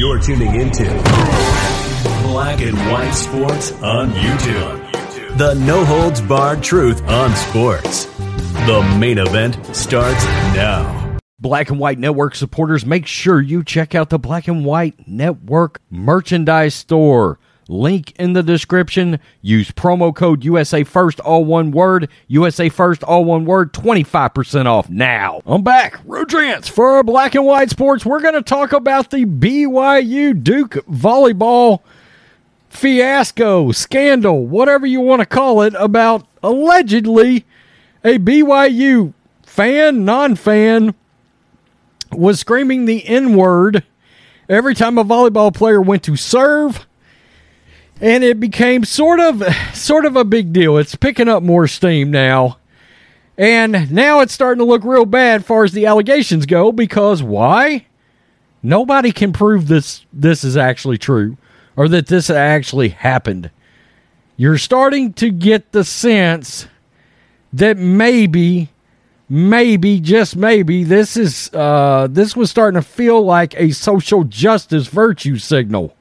You're 0.00 0.18
tuning 0.18 0.54
into 0.54 0.84
Black 2.22 2.62
and 2.62 2.74
White 2.90 3.10
Sports 3.10 3.72
on 3.82 4.08
YouTube. 4.12 5.36
The 5.36 5.52
no 5.52 5.84
holds 5.84 6.22
barred 6.22 6.62
truth 6.62 7.06
on 7.06 7.36
sports. 7.36 8.06
The 8.64 8.96
main 8.98 9.18
event 9.18 9.76
starts 9.76 10.24
now. 10.54 11.18
Black 11.38 11.68
and 11.68 11.78
White 11.78 11.98
Network 11.98 12.34
supporters, 12.34 12.86
make 12.86 13.06
sure 13.06 13.42
you 13.42 13.62
check 13.62 13.94
out 13.94 14.08
the 14.08 14.18
Black 14.18 14.48
and 14.48 14.64
White 14.64 15.06
Network 15.06 15.82
merchandise 15.90 16.74
store. 16.74 17.38
Link 17.70 18.12
in 18.18 18.32
the 18.32 18.42
description. 18.42 19.20
Use 19.42 19.70
promo 19.70 20.14
code 20.14 20.44
USA 20.44 20.82
First, 20.82 21.20
all 21.20 21.44
one 21.44 21.70
word. 21.70 22.08
USA 22.26 22.68
First, 22.68 23.04
all 23.04 23.24
one 23.24 23.44
word. 23.44 23.72
25% 23.72 24.66
off 24.66 24.90
now. 24.90 25.40
I'm 25.46 25.62
back. 25.62 26.00
Rodrance 26.04 26.68
for 26.68 27.02
Black 27.04 27.36
and 27.36 27.46
White 27.46 27.70
Sports. 27.70 28.04
We're 28.04 28.20
going 28.20 28.34
to 28.34 28.42
talk 28.42 28.72
about 28.72 29.10
the 29.10 29.24
BYU 29.24 30.42
Duke 30.42 30.84
volleyball 30.90 31.80
fiasco, 32.68 33.70
scandal, 33.70 34.46
whatever 34.46 34.86
you 34.86 35.00
want 35.00 35.20
to 35.20 35.26
call 35.26 35.62
it, 35.62 35.74
about 35.78 36.26
allegedly 36.42 37.44
a 38.04 38.18
BYU 38.18 39.12
fan, 39.44 40.04
non 40.04 40.34
fan, 40.34 40.94
was 42.10 42.40
screaming 42.40 42.86
the 42.86 43.06
N 43.06 43.36
word 43.36 43.84
every 44.48 44.74
time 44.74 44.98
a 44.98 45.04
volleyball 45.04 45.54
player 45.54 45.80
went 45.80 46.02
to 46.02 46.16
serve. 46.16 46.86
And 48.00 48.24
it 48.24 48.40
became 48.40 48.84
sort 48.84 49.20
of 49.20 49.42
sort 49.74 50.06
of 50.06 50.16
a 50.16 50.24
big 50.24 50.52
deal. 50.52 50.78
It's 50.78 50.94
picking 50.94 51.28
up 51.28 51.42
more 51.42 51.66
steam 51.68 52.10
now. 52.10 52.58
And 53.36 53.90
now 53.90 54.20
it's 54.20 54.32
starting 54.32 54.58
to 54.58 54.64
look 54.64 54.84
real 54.84 55.06
bad 55.06 55.44
far 55.44 55.64
as 55.64 55.72
the 55.72 55.86
allegations 55.86 56.46
go 56.46 56.72
because 56.72 57.22
why? 57.22 57.86
Nobody 58.62 59.12
can 59.12 59.32
prove 59.32 59.68
this 59.68 60.04
this 60.12 60.44
is 60.44 60.56
actually 60.56 60.98
true 60.98 61.36
or 61.76 61.88
that 61.88 62.06
this 62.06 62.28
actually 62.28 62.90
happened. 62.90 63.50
You're 64.36 64.58
starting 64.58 65.12
to 65.14 65.30
get 65.30 65.72
the 65.72 65.84
sense 65.84 66.66
that 67.52 67.76
maybe 67.76 68.68
maybe 69.28 70.00
just 70.00 70.36
maybe 70.36 70.84
this 70.84 71.16
is 71.16 71.50
uh 71.54 72.08
this 72.10 72.36
was 72.36 72.50
starting 72.50 72.80
to 72.80 72.86
feel 72.86 73.22
like 73.22 73.54
a 73.58 73.70
social 73.70 74.24
justice 74.24 74.88
virtue 74.88 75.36
signal 75.36 75.94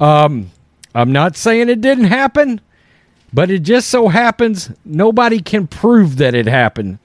um 0.00 0.50
i'm 0.94 1.12
not 1.12 1.36
saying 1.36 1.68
it 1.68 1.80
didn't 1.80 2.04
happen 2.04 2.60
but 3.32 3.50
it 3.50 3.60
just 3.60 3.88
so 3.88 4.08
happens 4.08 4.70
nobody 4.84 5.40
can 5.40 5.66
prove 5.66 6.16
that 6.16 6.34
it 6.34 6.46
happened. 6.46 6.98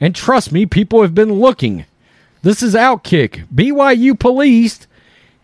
And 0.00 0.14
trust 0.14 0.52
me 0.52 0.66
people 0.66 1.02
have 1.02 1.14
been 1.14 1.34
looking. 1.34 1.84
This 2.42 2.62
is 2.62 2.74
outkick. 2.74 3.46
Byu 3.54 4.18
police 4.18 4.86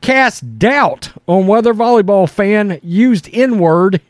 cast 0.00 0.58
doubt 0.58 1.12
on 1.26 1.46
whether 1.46 1.74
volleyball 1.74 2.28
fan 2.28 2.80
used 2.82 3.28
n-word 3.32 4.00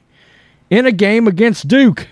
in 0.71 0.87
a 0.87 0.93
game 0.93 1.27
against 1.27 1.69
duke. 1.69 2.09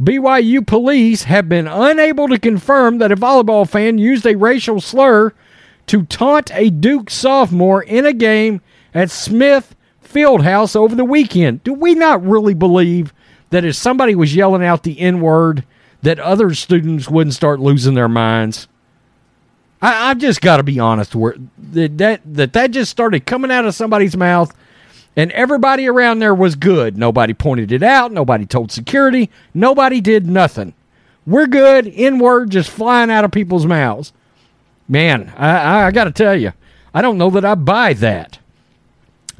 BYU 0.00 0.66
police 0.66 1.24
have 1.24 1.48
been 1.48 1.68
unable 1.68 2.26
to 2.28 2.38
confirm 2.38 2.98
that 2.98 3.12
a 3.12 3.16
volleyball 3.16 3.68
fan 3.68 3.98
used 3.98 4.26
a 4.26 4.36
racial 4.36 4.80
slur 4.80 5.32
to 5.86 6.04
taunt 6.04 6.50
a 6.54 6.70
Duke 6.70 7.10
sophomore 7.10 7.82
in 7.82 8.06
a 8.06 8.12
game 8.12 8.62
at 8.94 9.10
Smith 9.10 9.76
Fieldhouse 10.04 10.76
over 10.76 10.94
the 10.94 11.04
weekend. 11.04 11.64
Do 11.64 11.72
we 11.72 11.94
not 11.94 12.24
really 12.24 12.54
believe 12.54 13.12
that 13.50 13.64
if 13.64 13.76
somebody 13.76 14.14
was 14.14 14.34
yelling 14.34 14.64
out 14.64 14.82
the 14.82 14.98
N 15.00 15.20
word, 15.20 15.64
that 16.02 16.18
other 16.18 16.52
students 16.54 17.08
wouldn't 17.08 17.34
start 17.34 17.60
losing 17.60 17.94
their 17.94 18.08
minds? 18.08 18.68
I, 19.80 20.10
I've 20.10 20.18
just 20.18 20.40
got 20.40 20.58
to 20.58 20.62
be 20.62 20.78
honest. 20.78 21.14
Where 21.14 21.36
that, 21.58 21.98
that 21.98 22.20
that 22.24 22.52
that 22.52 22.70
just 22.70 22.90
started 22.90 23.26
coming 23.26 23.50
out 23.50 23.64
of 23.64 23.74
somebody's 23.74 24.16
mouth 24.16 24.54
and 25.16 25.30
everybody 25.32 25.86
around 25.86 26.20
there 26.20 26.34
was 26.34 26.56
good. 26.56 26.96
Nobody 26.96 27.34
pointed 27.34 27.72
it 27.72 27.82
out. 27.82 28.12
Nobody 28.12 28.46
told 28.46 28.72
security. 28.72 29.30
Nobody 29.52 30.00
did 30.00 30.26
nothing. 30.26 30.74
We're 31.26 31.46
good. 31.46 31.86
N 31.94 32.18
word 32.18 32.50
just 32.50 32.70
flying 32.70 33.10
out 33.10 33.24
of 33.24 33.30
people's 33.30 33.66
mouths. 33.66 34.12
Man, 34.88 35.32
I, 35.36 35.50
I, 35.50 35.86
I 35.86 35.90
got 35.90 36.04
to 36.04 36.10
tell 36.10 36.36
you, 36.36 36.52
I 36.94 37.02
don't 37.02 37.18
know 37.18 37.30
that 37.30 37.44
I 37.44 37.54
buy 37.54 37.92
that. 37.94 38.38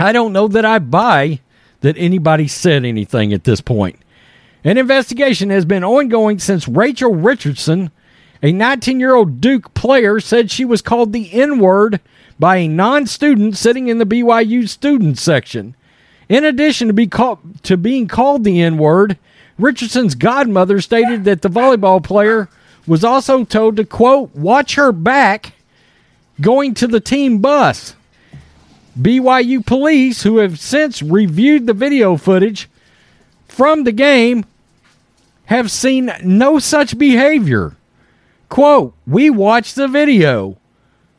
I 0.03 0.11
don't 0.11 0.33
know 0.33 0.49
that 0.49 0.65
I 0.65 0.81
buy 0.81 1.39
that 1.81 1.97
anybody 1.97 2.49
said 2.49 2.85
anything 2.85 3.33
at 3.33 3.45
this 3.45 3.61
point. 3.61 4.01
An 4.65 4.77
investigation 4.77 5.51
has 5.51 5.65
been 5.65 5.85
ongoing 5.85 6.41
since 6.41 6.67
Rachel 6.67 7.15
Richardson, 7.15 7.93
a 8.43 8.51
19 8.51 8.99
year 8.99 9.15
old 9.15 9.41
Duke 9.41 9.73
player, 9.75 10.19
said 10.19 10.51
she 10.51 10.65
was 10.65 10.83
called 10.83 11.13
the 11.13 11.33
N 11.33 11.61
word 11.61 12.01
by 12.37 12.57
a 12.57 12.69
non 12.69 13.07
student 13.07 13.57
sitting 13.57 13.87
in 13.87 13.99
the 13.99 14.05
BYU 14.05 14.69
student 14.69 15.19
section. 15.19 15.77
In 16.29 16.45
addition 16.45 16.89
to, 16.89 16.95
be 16.95 17.07
call- 17.07 17.39
to 17.63 17.77
being 17.77 18.09
called 18.09 18.43
the 18.43 18.61
N 18.61 18.79
word, 18.79 19.17
Richardson's 19.57 20.17
godmother 20.17 20.81
stated 20.81 21.23
that 21.25 21.43
the 21.43 21.49
volleyball 21.49 22.03
player 22.03 22.49
was 22.89 23.05
also 23.05 23.45
told 23.45 23.77
to, 23.77 23.85
quote, 23.85 24.35
watch 24.35 24.75
her 24.75 24.91
back 24.91 25.53
going 26.41 26.75
to 26.75 26.89
the 26.89 27.01
team 27.01 27.39
bus. 27.39 27.95
BYU 28.99 29.65
police, 29.65 30.23
who 30.23 30.39
have 30.39 30.59
since 30.59 31.03
reviewed 31.03 31.67
the 31.67 31.73
video 31.73 32.17
footage 32.17 32.69
from 33.47 33.85
the 33.85 33.93
game, 33.93 34.45
have 35.47 35.71
seen 35.71 36.11
no 36.23 36.59
such 36.59 36.99
behavior. 36.99 37.77
Quote, 38.49 38.95
we 39.07 39.31
watched 39.31 39.77
the 39.77 39.89
video. 39.89 40.59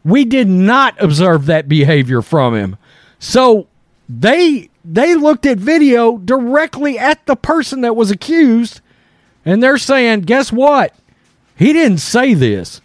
We 0.03 0.25
did 0.25 0.47
not 0.47 1.01
observe 1.01 1.45
that 1.45 1.67
behavior 1.67 2.21
from 2.21 2.55
him. 2.55 2.77
So 3.19 3.67
they 4.07 4.69
they 4.85 5.15
looked 5.15 5.45
at 5.45 5.57
video 5.57 6.17
directly 6.17 6.99
at 6.99 7.25
the 7.25 7.35
person 7.35 7.81
that 7.81 7.95
was 7.95 8.11
accused 8.11 8.81
and 9.45 9.63
they're 9.63 9.77
saying, 9.77 10.21
"Guess 10.21 10.51
what? 10.51 10.93
He 11.55 11.73
didn't 11.73 11.99
say 11.99 12.33
this." 12.33 12.81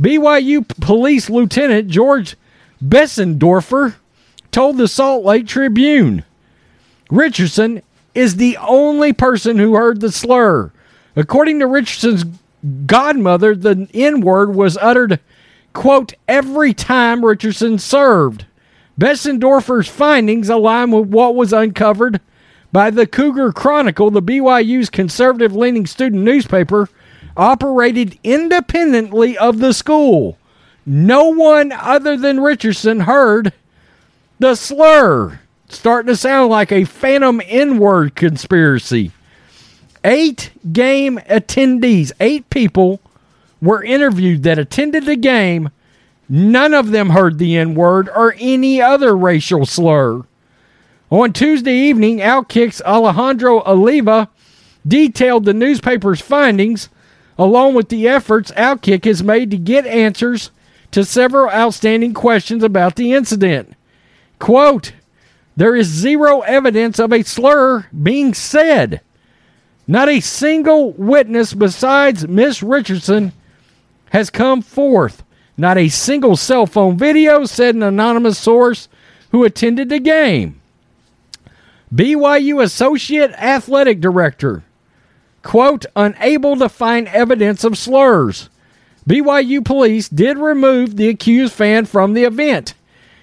BYU 0.00 0.62
police 0.80 1.28
lieutenant 1.28 1.88
George 1.88 2.36
Bessendorfer 2.84 3.94
told 4.50 4.76
the 4.76 4.88
Salt 4.88 5.24
Lake 5.24 5.46
Tribune, 5.46 6.24
"Richardson 7.10 7.82
is 8.14 8.36
the 8.36 8.56
only 8.58 9.12
person 9.12 9.58
who 9.58 9.74
heard 9.74 10.00
the 10.00 10.12
slur. 10.12 10.70
According 11.14 11.60
to 11.60 11.66
Richardson's 11.66 12.24
godmother, 12.86 13.54
the 13.54 13.88
N 13.94 14.20
word 14.20 14.54
was 14.54 14.76
uttered 14.80 15.20
quote, 15.78 16.14
every 16.26 16.74
time 16.74 17.24
Richardson 17.24 17.78
served. 17.78 18.46
Bessendorfer's 18.98 19.86
findings 19.86 20.48
align 20.48 20.90
with 20.90 21.06
what 21.08 21.36
was 21.36 21.52
uncovered 21.52 22.20
by 22.72 22.90
the 22.90 23.06
Cougar 23.06 23.52
Chronicle, 23.52 24.10
the 24.10 24.20
BYU's 24.20 24.90
conservative 24.90 25.54
leaning 25.54 25.86
student 25.86 26.24
newspaper, 26.24 26.88
operated 27.36 28.18
independently 28.24 29.38
of 29.38 29.60
the 29.60 29.72
school. 29.72 30.36
No 30.84 31.32
one 31.32 31.70
other 31.70 32.16
than 32.16 32.40
Richardson 32.40 33.00
heard 33.00 33.52
the 34.38 34.54
slur. 34.54 35.40
Starting 35.68 36.08
to 36.08 36.16
sound 36.16 36.50
like 36.50 36.72
a 36.72 36.84
phantom 36.84 37.42
N 37.44 37.78
word 37.78 38.14
conspiracy. 38.14 39.12
Eight 40.02 40.50
game 40.72 41.18
attendees, 41.28 42.12
eight 42.20 42.48
people 42.48 43.00
were 43.60 43.82
interviewed 43.82 44.44
that 44.44 44.58
attended 44.58 45.04
the 45.04 45.16
game, 45.16 45.70
none 46.28 46.72
of 46.72 46.90
them 46.90 47.10
heard 47.10 47.38
the 47.38 47.56
N 47.56 47.74
word 47.74 48.08
or 48.08 48.34
any 48.38 48.80
other 48.80 49.16
racial 49.16 49.66
slur. 49.66 50.24
On 51.10 51.32
Tuesday 51.32 51.74
evening, 51.74 52.18
Outkick's 52.18 52.80
Alejandro 52.82 53.60
Avila 53.60 54.28
detailed 54.86 55.44
the 55.44 55.54
newspaper's 55.54 56.20
findings, 56.20 56.88
along 57.38 57.74
with 57.74 57.88
the 57.88 58.08
efforts 58.08 58.52
Outkick 58.52 59.04
has 59.04 59.22
made 59.22 59.50
to 59.50 59.58
get 59.58 59.86
answers 59.86 60.50
to 60.92 61.04
several 61.04 61.50
outstanding 61.50 62.14
questions 62.14 62.62
about 62.62 62.96
the 62.96 63.12
incident. 63.12 63.74
Quote, 64.38 64.92
there 65.56 65.74
is 65.74 65.88
zero 65.88 66.40
evidence 66.40 66.98
of 66.98 67.12
a 67.12 67.22
slur 67.22 67.86
being 68.02 68.34
said. 68.34 69.00
Not 69.86 70.08
a 70.08 70.20
single 70.20 70.92
witness 70.92 71.54
besides 71.54 72.28
Miss 72.28 72.62
Richardson 72.62 73.32
has 74.10 74.30
come 74.30 74.62
forth. 74.62 75.24
Not 75.56 75.76
a 75.76 75.88
single 75.88 76.36
cell 76.36 76.66
phone 76.66 76.96
video, 76.96 77.44
said 77.44 77.74
an 77.74 77.82
anonymous 77.82 78.38
source 78.38 78.88
who 79.30 79.44
attended 79.44 79.88
the 79.88 79.98
game. 79.98 80.60
BYU 81.92 82.62
Associate 82.62 83.32
Athletic 83.32 84.00
Director, 84.00 84.62
quote, 85.42 85.86
unable 85.96 86.56
to 86.56 86.68
find 86.68 87.08
evidence 87.08 87.64
of 87.64 87.78
slurs. 87.78 88.50
BYU 89.08 89.64
police 89.64 90.08
did 90.08 90.36
remove 90.36 90.96
the 90.96 91.08
accused 91.08 91.54
fan 91.54 91.86
from 91.86 92.12
the 92.12 92.24
event, 92.24 92.74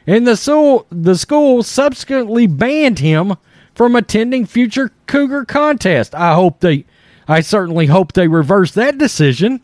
and 0.08 0.28
the 0.28 0.38
school, 0.38 0.86
the 0.90 1.16
school 1.16 1.64
subsequently 1.64 2.48
banned 2.48 3.00
him 3.00 3.36
from 3.74 3.96
attending 3.96 4.46
future 4.46 4.92
Cougar 5.08 5.46
contests. 5.46 6.14
I 6.14 6.34
hope 6.34 6.60
they, 6.60 6.86
I 7.28 7.42
certainly 7.42 7.88
hope 7.88 8.14
they 8.14 8.28
reverse 8.28 8.72
that 8.72 8.98
decision. 8.98 9.62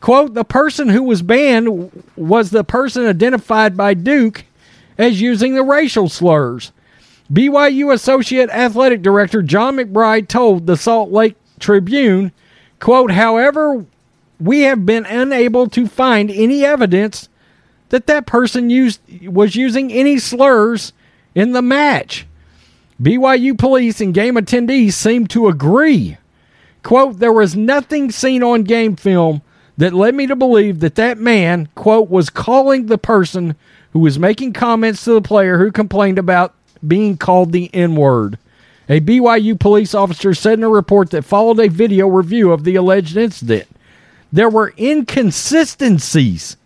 Quote, 0.00 0.34
the 0.34 0.44
person 0.44 0.88
who 0.88 1.02
was 1.02 1.22
banned 1.22 1.90
was 2.16 2.50
the 2.50 2.64
person 2.64 3.06
identified 3.06 3.76
by 3.76 3.94
Duke 3.94 4.44
as 4.98 5.20
using 5.20 5.54
the 5.54 5.62
racial 5.62 6.08
slurs. 6.08 6.72
BYU 7.32 7.92
Associate 7.92 8.48
Athletic 8.50 9.02
Director 9.02 9.42
John 9.42 9.76
McBride 9.76 10.28
told 10.28 10.66
the 10.66 10.76
Salt 10.76 11.10
Lake 11.10 11.34
Tribune, 11.58 12.30
quote, 12.78 13.10
however, 13.10 13.84
we 14.38 14.60
have 14.60 14.86
been 14.86 15.06
unable 15.06 15.68
to 15.70 15.88
find 15.88 16.30
any 16.30 16.64
evidence 16.64 17.28
that 17.90 18.06
that 18.06 18.26
person 18.26 18.70
used 18.70 19.00
was 19.26 19.56
using 19.56 19.92
any 19.92 20.18
slurs 20.18 20.92
in 21.34 21.52
the 21.52 21.62
match. 21.62 22.26
BYU 23.00 23.56
police 23.58 24.00
and 24.00 24.14
game 24.14 24.36
attendees 24.36 24.94
seem 24.94 25.26
to 25.28 25.48
agree. 25.48 26.16
Quote, 26.82 27.18
there 27.18 27.32
was 27.32 27.56
nothing 27.56 28.10
seen 28.10 28.42
on 28.42 28.62
game 28.62 28.96
film 28.96 29.42
that 29.76 29.92
led 29.92 30.14
me 30.14 30.26
to 30.26 30.36
believe 30.36 30.80
that 30.80 30.94
that 30.94 31.18
man, 31.18 31.68
quote, 31.74 32.08
was 32.08 32.30
calling 32.30 32.86
the 32.86 32.96
person 32.98 33.54
who 33.92 33.98
was 33.98 34.18
making 34.18 34.52
comments 34.52 35.04
to 35.04 35.12
the 35.12 35.20
player 35.20 35.58
who 35.58 35.70
complained 35.70 36.18
about 36.18 36.54
being 36.86 37.16
called 37.16 37.52
the 37.52 37.72
N 37.74 37.96
word. 37.96 38.38
A 38.88 39.00
BYU 39.00 39.58
police 39.58 39.94
officer 39.94 40.32
said 40.32 40.58
in 40.58 40.64
a 40.64 40.68
report 40.68 41.10
that 41.10 41.24
followed 41.24 41.58
a 41.58 41.68
video 41.68 42.06
review 42.06 42.52
of 42.52 42.64
the 42.64 42.76
alleged 42.76 43.16
incident. 43.16 43.66
There 44.32 44.48
were 44.48 44.72
inconsistencies 44.78 46.56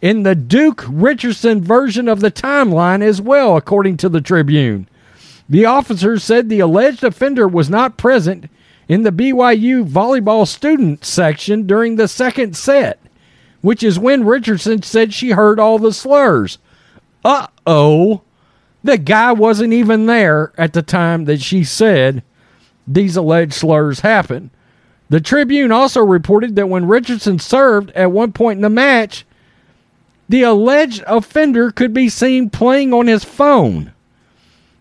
in 0.00 0.22
the 0.22 0.34
Duke 0.34 0.84
Richardson 0.88 1.62
version 1.62 2.08
of 2.08 2.20
the 2.20 2.30
timeline 2.30 3.02
as 3.02 3.20
well, 3.20 3.56
according 3.56 3.96
to 3.98 4.08
the 4.08 4.20
Tribune. 4.20 4.88
The 5.48 5.66
officer 5.66 6.18
said 6.18 6.48
the 6.48 6.60
alleged 6.60 7.02
offender 7.04 7.46
was 7.46 7.68
not 7.68 7.96
present 7.96 8.48
in 8.88 9.02
the 9.02 9.12
BYU 9.12 9.86
volleyball 9.86 10.46
student 10.46 11.04
section 11.04 11.66
during 11.66 11.96
the 11.96 12.08
second 12.08 12.56
set, 12.56 12.98
which 13.60 13.82
is 13.82 13.98
when 13.98 14.24
Richardson 14.24 14.82
said 14.82 15.12
she 15.12 15.30
heard 15.30 15.60
all 15.60 15.78
the 15.78 15.92
slurs. 15.92 16.58
Uh 17.24 17.48
oh. 17.66 18.22
The 18.82 18.96
guy 18.96 19.32
wasn't 19.32 19.72
even 19.74 20.06
there 20.06 20.52
at 20.56 20.72
the 20.72 20.82
time 20.82 21.26
that 21.26 21.42
she 21.42 21.64
said 21.64 22.22
these 22.86 23.16
alleged 23.16 23.52
slurs 23.52 24.00
happened. 24.00 24.50
The 25.10 25.20
Tribune 25.20 25.72
also 25.72 26.00
reported 26.00 26.56
that 26.56 26.68
when 26.68 26.86
Richardson 26.86 27.38
served 27.38 27.90
at 27.90 28.12
one 28.12 28.32
point 28.32 28.58
in 28.58 28.62
the 28.62 28.70
match, 28.70 29.26
the 30.30 30.42
alleged 30.44 31.02
offender 31.08 31.72
could 31.72 31.92
be 31.92 32.08
seen 32.08 32.48
playing 32.50 32.94
on 32.94 33.08
his 33.08 33.24
phone. 33.24 33.92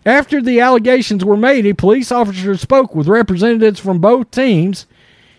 After 0.06 0.44
the 0.44 0.60
allegations 0.60 1.25
were 1.25 1.36
made, 1.36 1.66
a 1.66 1.74
police 1.74 2.12
officer 2.12 2.56
spoke 2.56 2.94
with 2.94 3.07
representatives 3.07 3.80
from 3.80 3.98
both 3.98 4.30
teams. 4.30 4.86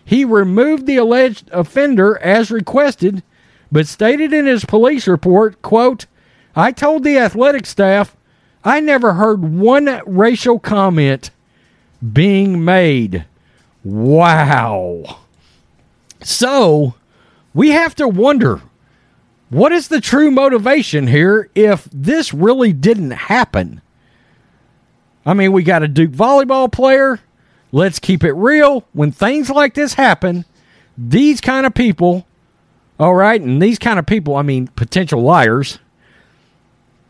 He 0.03 0.25
removed 0.25 0.85
the 0.85 0.97
alleged 0.97 1.49
offender 1.53 2.19
as 2.19 2.51
requested, 2.51 3.23
but 3.71 3.87
stated 3.87 4.33
in 4.33 4.47
his 4.47 4.65
police 4.65 5.07
report, 5.07 5.61
quote, 5.61 6.07
I 6.57 6.73
told 6.73 7.05
the 7.05 7.17
athletic 7.17 7.65
staff 7.65 8.17
I 8.65 8.81
never 8.81 9.13
heard 9.13 9.41
one 9.41 10.01
racial 10.05 10.59
comment 10.59 11.31
being 12.11 12.65
made. 12.65 13.23
Wow. 13.85 15.19
So, 16.21 16.95
we 17.53 17.69
have 17.69 17.95
to 17.95 18.09
wonder 18.09 18.61
what 19.51 19.73
is 19.73 19.89
the 19.89 19.99
true 19.99 20.31
motivation 20.31 21.07
here 21.07 21.49
if 21.53 21.87
this 21.91 22.33
really 22.33 22.71
didn't 22.71 23.11
happen? 23.11 23.81
I 25.25 25.33
mean, 25.33 25.51
we 25.51 25.63
got 25.63 25.83
a 25.83 25.89
Duke 25.89 26.11
volleyball 26.11 26.71
player. 26.71 27.19
Let's 27.73 27.99
keep 27.99 28.23
it 28.23 28.31
real. 28.31 28.85
When 28.93 29.11
things 29.11 29.49
like 29.49 29.73
this 29.73 29.95
happen, 29.95 30.45
these 30.97 31.41
kind 31.41 31.65
of 31.65 31.73
people, 31.73 32.25
all 32.97 33.13
right, 33.13 33.41
and 33.41 33.61
these 33.61 33.77
kind 33.77 33.99
of 33.99 34.05
people, 34.05 34.37
I 34.37 34.41
mean, 34.41 34.67
potential 34.67 35.21
liars, 35.21 35.79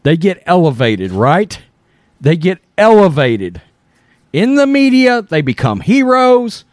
they 0.01 0.17
get 0.17 0.41
elevated, 0.47 1.11
right? 1.11 1.61
They 2.19 2.37
get 2.37 2.57
elevated. 2.75 3.61
In 4.33 4.55
the 4.55 4.65
media, 4.65 5.21
they 5.21 5.43
become 5.43 5.81
heroes. 5.81 6.65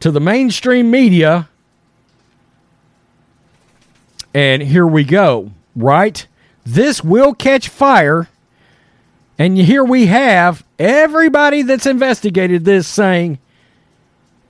To 0.00 0.10
the 0.10 0.20
mainstream 0.20 0.90
media, 0.90 1.50
and 4.36 4.60
here 4.60 4.86
we 4.86 5.02
go, 5.02 5.50
right? 5.74 6.26
This 6.62 7.02
will 7.02 7.32
catch 7.32 7.70
fire. 7.70 8.28
And 9.38 9.56
here 9.56 9.82
we 9.82 10.06
have 10.06 10.62
everybody 10.78 11.62
that's 11.62 11.86
investigated 11.86 12.66
this 12.66 12.86
saying 12.86 13.38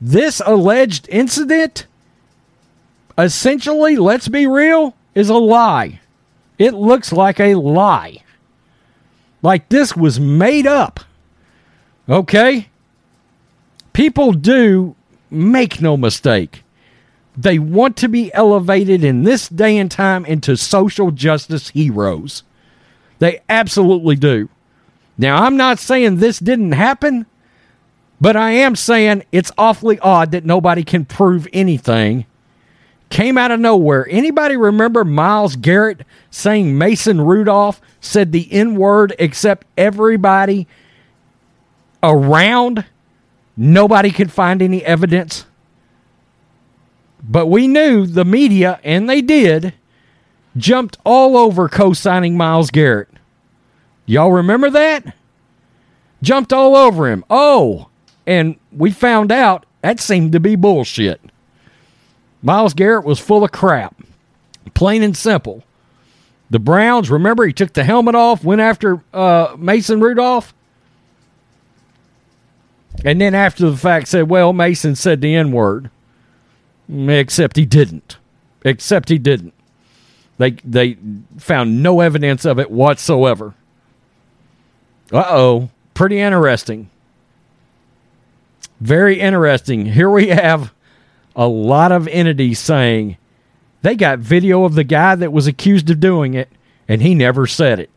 this 0.00 0.42
alleged 0.44 1.08
incident, 1.08 1.86
essentially, 3.16 3.96
let's 3.96 4.26
be 4.26 4.48
real, 4.48 4.96
is 5.14 5.28
a 5.28 5.34
lie. 5.34 6.00
It 6.58 6.74
looks 6.74 7.12
like 7.12 7.38
a 7.38 7.54
lie. 7.54 8.24
Like 9.40 9.68
this 9.68 9.94
was 9.96 10.18
made 10.18 10.66
up. 10.66 10.98
Okay? 12.08 12.70
People 13.92 14.32
do 14.32 14.96
make 15.30 15.80
no 15.80 15.96
mistake. 15.96 16.64
They 17.36 17.58
want 17.58 17.96
to 17.98 18.08
be 18.08 18.32
elevated 18.32 19.04
in 19.04 19.24
this 19.24 19.48
day 19.48 19.76
and 19.76 19.90
time 19.90 20.24
into 20.24 20.56
social 20.56 21.10
justice 21.10 21.68
heroes. 21.68 22.42
They 23.18 23.40
absolutely 23.48 24.16
do. 24.16 24.48
Now, 25.18 25.44
I'm 25.44 25.56
not 25.56 25.78
saying 25.78 26.16
this 26.16 26.38
didn't 26.38 26.72
happen, 26.72 27.26
but 28.20 28.36
I 28.36 28.52
am 28.52 28.76
saying 28.76 29.24
it's 29.32 29.52
awfully 29.58 29.98
odd 30.00 30.30
that 30.32 30.44
nobody 30.44 30.82
can 30.82 31.04
prove 31.04 31.46
anything. 31.52 32.26
Came 33.08 33.38
out 33.38 33.50
of 33.50 33.60
nowhere. 33.60 34.06
Anybody 34.10 34.56
remember 34.56 35.04
Myles 35.04 35.56
Garrett 35.56 36.02
saying 36.30 36.76
Mason 36.76 37.20
Rudolph 37.20 37.80
said 38.00 38.32
the 38.32 38.50
N 38.52 38.74
word 38.74 39.14
except 39.18 39.66
everybody 39.76 40.66
around? 42.02 42.84
Nobody 43.56 44.10
could 44.10 44.32
find 44.32 44.60
any 44.60 44.84
evidence. 44.84 45.46
But 47.28 47.46
we 47.46 47.66
knew 47.66 48.06
the 48.06 48.24
media, 48.24 48.78
and 48.84 49.10
they 49.10 49.20
did, 49.20 49.74
jumped 50.56 50.96
all 51.04 51.36
over 51.36 51.68
co 51.68 51.92
signing 51.92 52.36
Myles 52.36 52.70
Garrett. 52.70 53.08
Y'all 54.06 54.30
remember 54.30 54.70
that? 54.70 55.14
Jumped 56.22 56.52
all 56.52 56.76
over 56.76 57.10
him. 57.10 57.24
Oh, 57.28 57.88
and 58.26 58.56
we 58.70 58.92
found 58.92 59.32
out 59.32 59.66
that 59.82 59.98
seemed 60.00 60.32
to 60.32 60.40
be 60.40 60.56
bullshit. 60.56 61.20
Myles 62.42 62.74
Garrett 62.74 63.04
was 63.04 63.18
full 63.18 63.42
of 63.42 63.50
crap, 63.50 63.96
plain 64.74 65.02
and 65.02 65.16
simple. 65.16 65.64
The 66.48 66.60
Browns, 66.60 67.10
remember, 67.10 67.44
he 67.44 67.52
took 67.52 67.72
the 67.72 67.82
helmet 67.82 68.14
off, 68.14 68.44
went 68.44 68.60
after 68.60 69.02
uh, 69.12 69.56
Mason 69.58 70.00
Rudolph, 70.00 70.54
and 73.04 73.20
then 73.20 73.34
after 73.34 73.68
the 73.68 73.76
fact 73.76 74.06
said, 74.06 74.28
well, 74.28 74.52
Mason 74.52 74.94
said 74.94 75.20
the 75.20 75.34
N 75.34 75.50
word. 75.50 75.90
Except 76.88 77.56
he 77.56 77.64
didn't. 77.64 78.16
Except 78.64 79.08
he 79.08 79.18
didn't. 79.18 79.54
They 80.38 80.52
they 80.64 80.98
found 81.38 81.82
no 81.82 82.00
evidence 82.00 82.44
of 82.44 82.58
it 82.58 82.70
whatsoever. 82.70 83.54
Uh 85.12 85.24
oh. 85.28 85.70
Pretty 85.94 86.18
interesting. 86.18 86.90
Very 88.80 89.18
interesting. 89.18 89.86
Here 89.86 90.10
we 90.10 90.28
have 90.28 90.72
a 91.34 91.46
lot 91.46 91.92
of 91.92 92.06
entities 92.08 92.58
saying 92.58 93.16
they 93.82 93.94
got 93.94 94.18
video 94.18 94.64
of 94.64 94.74
the 94.74 94.84
guy 94.84 95.14
that 95.14 95.32
was 95.32 95.46
accused 95.46 95.88
of 95.88 96.00
doing 96.00 96.34
it 96.34 96.50
and 96.86 97.02
he 97.02 97.14
never 97.14 97.46
said 97.46 97.80
it. 97.80 97.90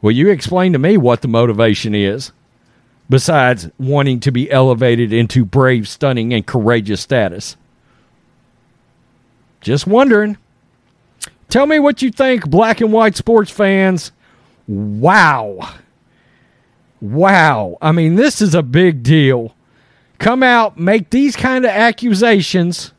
Will 0.00 0.12
you 0.12 0.30
explain 0.30 0.72
to 0.72 0.78
me 0.78 0.96
what 0.96 1.22
the 1.22 1.28
motivation 1.28 1.94
is 1.94 2.32
besides 3.08 3.68
wanting 3.78 4.20
to 4.20 4.30
be 4.30 4.50
elevated 4.50 5.12
into 5.12 5.44
brave, 5.44 5.88
stunning, 5.88 6.32
and 6.32 6.46
courageous 6.46 7.00
status. 7.00 7.56
Just 9.60 9.86
wondering. 9.86 10.36
Tell 11.48 11.66
me 11.66 11.78
what 11.78 12.02
you 12.02 12.10
think, 12.10 12.48
black 12.48 12.80
and 12.80 12.92
white 12.92 13.16
sports 13.16 13.50
fans. 13.50 14.12
Wow. 14.66 15.74
Wow. 17.00 17.78
I 17.80 17.92
mean, 17.92 18.16
this 18.16 18.40
is 18.40 18.54
a 18.54 18.62
big 18.62 19.02
deal. 19.02 19.54
Come 20.18 20.42
out, 20.42 20.78
make 20.78 21.10
these 21.10 21.36
kind 21.36 21.64
of 21.64 21.70
accusations, 21.70 22.92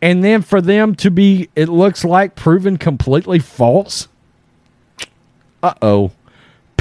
and 0.00 0.22
then 0.22 0.42
for 0.42 0.60
them 0.60 0.94
to 0.96 1.10
be, 1.10 1.48
it 1.56 1.68
looks 1.68 2.04
like, 2.04 2.34
proven 2.34 2.76
completely 2.76 3.38
false. 3.38 4.08
Uh 5.62 5.74
oh. 5.80 6.12